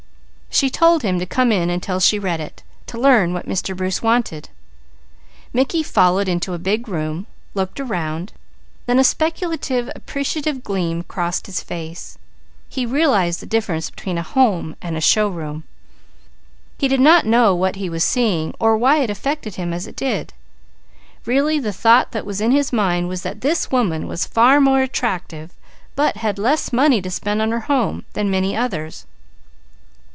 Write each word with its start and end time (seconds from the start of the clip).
She 0.53 0.69
told 0.69 1.01
him 1.01 1.17
to 1.17 1.25
come 1.25 1.49
in 1.51 1.69
until 1.69 2.01
she 2.01 2.19
read 2.19 2.41
it, 2.41 2.61
to 2.87 2.99
learn 2.99 3.33
what 3.33 3.47
Mr. 3.47 3.75
Bruce 3.75 4.01
wanted. 4.03 4.49
Mickey 5.53 5.81
followed 5.81 6.27
into 6.27 6.53
a 6.53 6.59
big 6.59 6.89
room, 6.89 7.25
looked 7.53 7.79
around, 7.79 8.33
then 8.85 8.99
a 8.99 9.03
speculative, 9.03 9.89
appreciative 9.95 10.61
gleam 10.61 11.03
crossed 11.03 11.45
his 11.45 11.63
face. 11.63 12.17
He 12.67 12.85
realized 12.85 13.39
the 13.39 13.45
difference 13.45 13.89
between 13.89 14.17
a 14.17 14.23
home 14.23 14.75
and 14.81 14.97
a 14.97 15.01
show 15.01 15.29
room. 15.29 15.63
He 16.77 16.89
did 16.89 16.99
not 17.01 17.25
know 17.25 17.55
what 17.55 17.77
he 17.77 17.89
was 17.89 18.03
seeing 18.03 18.53
or 18.59 18.77
why 18.77 18.97
it 18.99 19.09
affected 19.09 19.55
him 19.55 19.71
as 19.71 19.87
it 19.87 19.95
did. 19.95 20.33
Really 21.25 21.59
the 21.59 21.73
thought 21.73 22.11
that 22.11 22.25
was 22.25 22.41
in 22.41 22.51
his 22.51 22.73
mind 22.73 23.07
was 23.07 23.21
that 23.21 23.39
this 23.39 23.71
woman 23.71 24.05
was 24.05 24.25
far 24.27 24.59
more 24.59 24.81
attractive, 24.81 25.53
but 25.95 26.17
had 26.17 26.37
less 26.37 26.73
money 26.73 27.01
to 27.01 27.09
spend 27.09 27.41
on 27.41 27.51
her 27.51 27.61
home, 27.61 28.03
than 28.13 28.29
many 28.29 28.53
others. 28.55 29.05